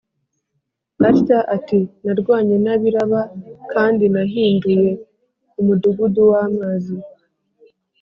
[1.09, 3.21] atya ati “Narwanye n’ab’i Raba,
[3.71, 4.89] kandi nahindūye
[5.59, 6.95] umudugudu w’amazi.